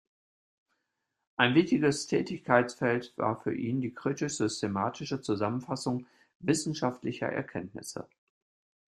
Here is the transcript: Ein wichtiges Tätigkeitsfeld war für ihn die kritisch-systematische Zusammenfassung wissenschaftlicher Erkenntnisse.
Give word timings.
Ein 1.37 1.53
wichtiges 1.53 2.07
Tätigkeitsfeld 2.07 3.13
war 3.17 3.39
für 3.39 3.53
ihn 3.53 3.81
die 3.81 3.93
kritisch-systematische 3.93 5.21
Zusammenfassung 5.21 6.07
wissenschaftlicher 6.39 7.27
Erkenntnisse. 7.27 8.07